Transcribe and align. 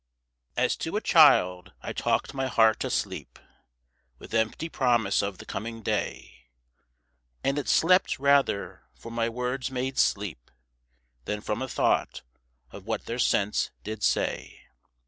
X. 0.57 0.57
As 0.57 0.75
to 0.77 0.95
a 0.97 1.01
child, 1.01 1.73
I 1.83 1.93
talked 1.93 2.33
my 2.33 2.47
heart 2.47 2.83
asleep 2.83 3.37
With 4.17 4.33
empty 4.33 4.67
promise 4.67 5.21
of 5.21 5.37
the 5.37 5.45
coming 5.45 5.83
day, 5.83 6.47
And 7.43 7.59
it 7.59 7.69
slept 7.69 8.17
rather 8.17 8.81
for 8.95 9.11
my 9.11 9.29
words 9.29 9.69
made 9.69 9.99
sleep 9.99 10.49
Than 11.25 11.39
from 11.39 11.61
a 11.61 11.67
thought 11.67 12.23
of 12.71 12.87
what 12.87 13.05
their 13.05 13.19
sense 13.19 13.69
did 13.83 14.01
say. 14.01 14.63